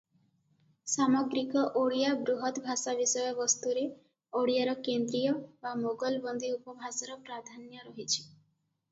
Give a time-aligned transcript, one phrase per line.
[0.91, 3.83] ସାମଗ୍ରିକ ଓଡ଼ିଆ ବୃହତ ଭାଷା ବିଷୟବସ୍ତୁରେ
[4.39, 5.35] ଓଡ଼ିଆର କେନ୍ଦ୍ରୀୟ
[5.67, 8.25] ବା ମୋଗଲବନ୍ଦୀ ଉପଭାଷାର ପ୍ରାଧାନ୍ୟ ରହିଛି।